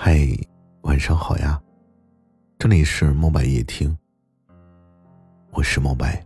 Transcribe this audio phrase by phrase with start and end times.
[0.00, 0.16] 嗨，
[0.82, 1.60] 晚上好呀，
[2.56, 3.98] 这里是墨白夜听，
[5.50, 6.24] 我是墨白。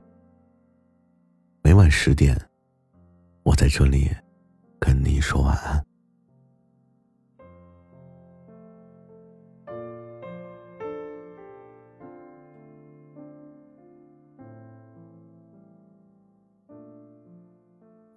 [1.63, 2.39] 每晚十点，
[3.43, 4.11] 我在这里
[4.79, 5.83] 跟你说晚安。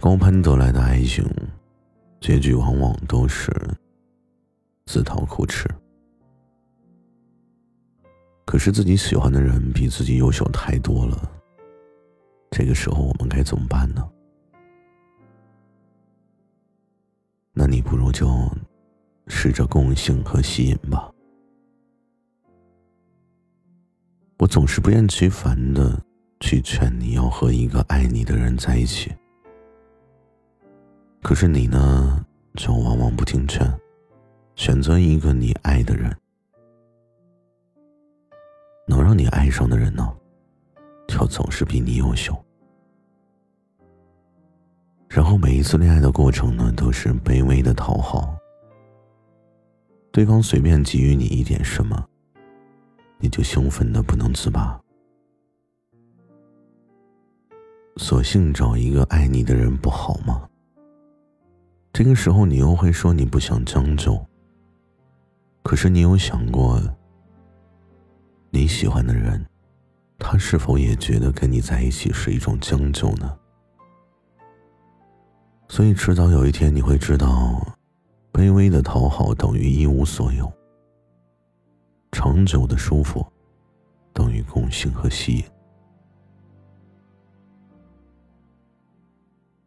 [0.01, 1.25] 高攀得来的爱情，
[2.19, 3.49] 结局往往都是。
[4.95, 5.67] 自讨苦吃。
[8.45, 11.29] 可是自己喜欢的人比自己优秀太多了，
[12.49, 14.09] 这个时候我们该怎么办呢？
[17.51, 18.49] 那你不如就
[19.27, 21.11] 试着共性和吸引吧。
[24.37, 26.01] 我总是不厌其烦的
[26.39, 29.13] 去劝你要和一个爱你的人在一起，
[31.21, 33.69] 可是你呢，就往往不听劝。
[34.55, 36.15] 选择一个你爱的人，
[38.87, 40.15] 能让你爱上的人呢，
[41.07, 42.33] 就总是比你优秀。
[45.09, 48.35] 然后每一次恋爱的过程呢，都是卑微的讨好。
[50.11, 52.07] 对方随便给予你一点什么，
[53.19, 54.79] 你就兴奋的不能自拔。
[57.97, 60.47] 索性找一个爱你的人不好吗？
[61.91, 64.25] 这个时候你又会说你不想将就。
[65.65, 66.79] 可是你有想过，
[68.51, 69.43] 你喜欢的人，
[70.19, 73.35] 他是否也觉得跟你在一起是一种将就呢？
[75.67, 77.59] 所以迟早有一天你会知道，
[78.31, 80.53] 卑微的讨好等于一无所有，
[82.11, 83.25] 长久的舒服
[84.13, 85.43] 等于共性和吸引。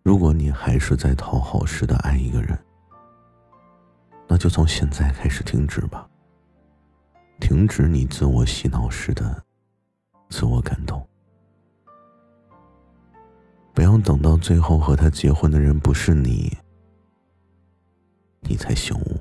[0.05, 2.57] 如果你还是在讨好式的爱一个人，
[4.29, 6.09] 那就从现在开始停止吧。
[7.41, 9.45] 停止你自我洗脑式的
[10.29, 11.09] 自我感动，
[13.73, 16.57] 不要等到最后和他结婚的人不是你，
[18.41, 19.21] 你才醒悟。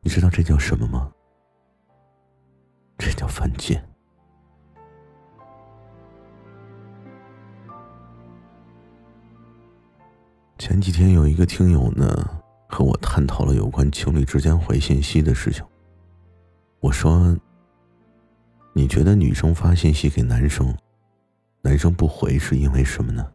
[0.00, 1.12] 你知道这叫什么吗？
[2.96, 3.84] 这叫犯贱。
[10.56, 12.42] 前几天有一个听友呢。
[12.68, 15.64] 和我探讨了有关情侣之间回信息的事情。
[16.80, 17.36] 我说
[18.74, 20.76] ：“你觉得女生发信息给男生，
[21.62, 23.26] 男生不回是因为什么呢？”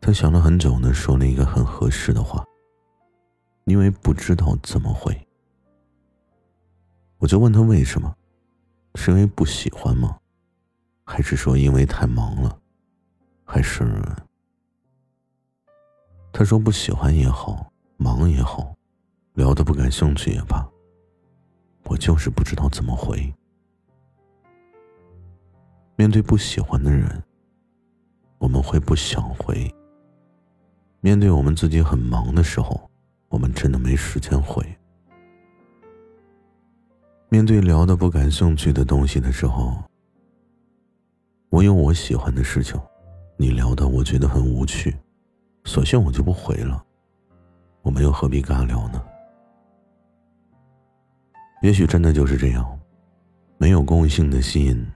[0.00, 2.44] 他想了很久呢，说了一个很合适的话
[3.66, 5.16] ：“因为不知道怎么回。”
[7.18, 8.12] 我就问他为什么？
[8.96, 10.18] 是因为不喜欢吗？
[11.04, 12.58] 还是说因为太忙了？
[13.44, 13.84] 还是？
[16.42, 18.74] 他说：“不喜欢也好，忙也好，
[19.34, 20.68] 聊的不感兴趣也罢，
[21.84, 23.32] 我就是不知道怎么回。
[25.94, 27.22] 面对不喜欢的人，
[28.38, 29.54] 我们会不想回；
[31.00, 32.90] 面对我们自己很忙的时候，
[33.28, 34.64] 我们真的没时间回；
[37.28, 39.80] 面对聊的不感兴趣的东西的时候，
[41.50, 42.80] 我有我喜欢的事情，
[43.36, 44.92] 你聊的我觉得很无趣。”
[45.64, 46.84] 索性我就不回了，
[47.82, 49.02] 我们又何必尬聊呢？
[51.62, 52.78] 也许真的就是这样，
[53.56, 54.86] 没有共性的吸引，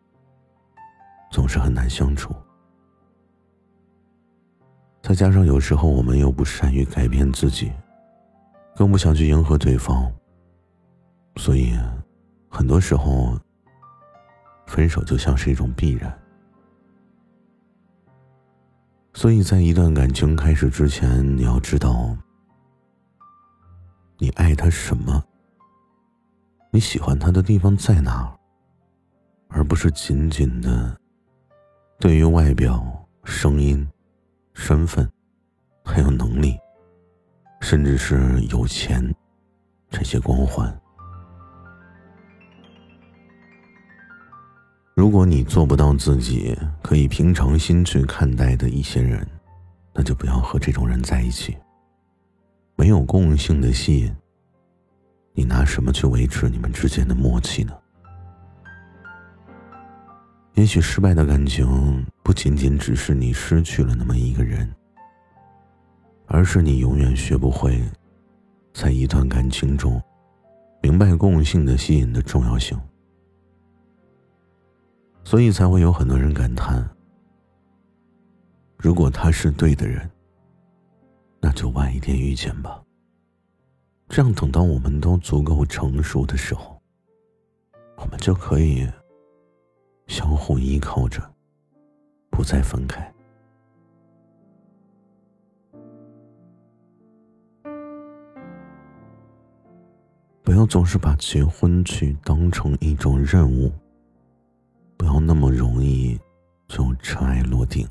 [1.30, 2.34] 总是很难相处。
[5.00, 7.72] 再加上有时候我们又不善于改变自己，
[8.74, 10.12] 更不想去迎合对方，
[11.36, 11.78] 所以
[12.50, 13.38] 很多时候，
[14.66, 16.25] 分手就像是一种必然。
[19.16, 22.14] 所以在一段感情开始之前，你要知道，
[24.18, 25.24] 你爱他什么，
[26.70, 28.36] 你喜欢他的地方在哪儿，
[29.48, 30.94] 而不是仅仅的
[31.98, 33.88] 对于外表、声音、
[34.52, 35.10] 身份，
[35.82, 36.54] 还有能力，
[37.62, 39.02] 甚至是有钱
[39.88, 40.78] 这些光环。
[44.96, 49.28] 如果你做不到自己可以平常心去看待的一些人，
[49.92, 51.54] 那就不要和这种人在一起。
[52.76, 54.16] 没有共性的吸引，
[55.34, 57.74] 你拿什么去维持你们之间的默契呢？
[60.54, 64.66] 也许失败的感情不仅仅只是你失去了那么一个人，
[66.24, 67.78] 而是你永远学不会，
[68.72, 70.02] 在一段感情中，
[70.80, 72.80] 明白共性的吸引的重要性。
[75.26, 76.88] 所以才会有很多人感叹：
[78.76, 80.08] 如果他是对的人，
[81.40, 82.80] 那就晚一点遇见吧。
[84.08, 86.80] 这样等到我们都足够成熟的时候，
[87.96, 88.88] 我们就可以
[90.06, 91.20] 相互依靠着，
[92.30, 93.12] 不再分开。
[100.44, 103.72] 不要总是把结婚去当成一种任务，
[105.06, 106.18] 要那么容易
[106.68, 107.88] 就尘埃落定。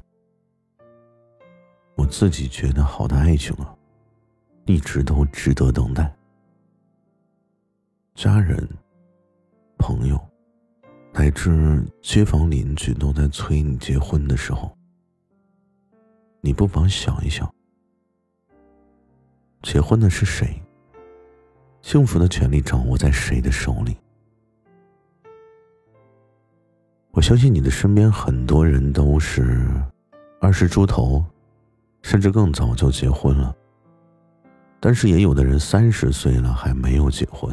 [1.96, 3.74] 我自己觉得好的爱情啊，
[4.66, 6.14] 一直都值得等待。
[8.14, 8.68] 家人、
[9.78, 10.20] 朋友，
[11.14, 14.78] 乃至街坊邻居都在催你结婚的时候，
[16.42, 17.50] 你不妨想一想：
[19.62, 20.62] 结婚的是谁？
[21.82, 23.98] 幸福的权利掌握在谁的手里？
[27.16, 29.66] 我相信你的身边很多人都是
[30.40, 31.26] 二十出头。
[32.04, 33.52] 甚至更早就结婚了，
[34.80, 37.52] 但是也有的人三十岁了还没有结婚。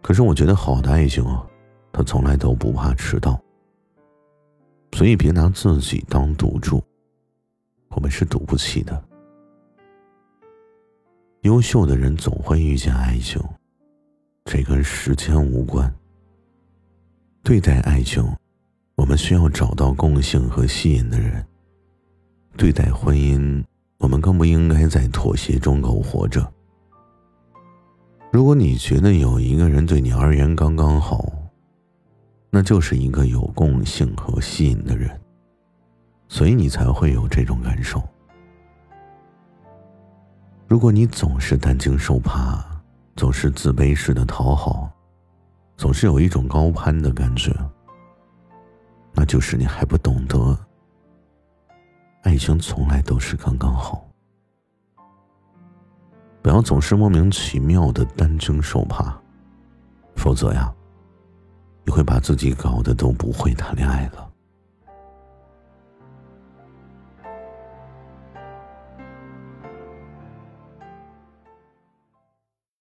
[0.00, 1.44] 可是我觉得好的爱情啊，
[1.90, 3.36] 他从来都不怕迟到，
[4.92, 6.80] 所以别拿自己当赌注，
[7.88, 9.04] 我们是赌不起的。
[11.40, 13.42] 优秀的人总会遇见爱情，
[14.44, 15.92] 这跟时间无关。
[17.48, 18.22] 对待爱情，
[18.94, 21.42] 我们需要找到共性和吸引的人。
[22.58, 23.64] 对待婚姻，
[23.96, 26.46] 我们更不应该在妥协中苟活着。
[28.30, 31.32] 如果你觉得有一个人对你而言刚刚好，
[32.50, 35.18] 那就是一个有共性和吸引的人，
[36.28, 38.06] 所以你才会有这种感受。
[40.66, 42.62] 如果你总是担惊受怕，
[43.16, 44.92] 总是自卑式的讨好，
[45.78, 47.54] 总是有一种高攀的感觉，
[49.12, 50.58] 那就是你还不懂得。
[52.22, 54.04] 爱情从来都是刚刚好，
[56.42, 59.16] 不要总是莫名其妙的担惊受怕，
[60.16, 60.74] 否则呀，
[61.84, 64.27] 你会把自己搞得都不会谈恋爱了。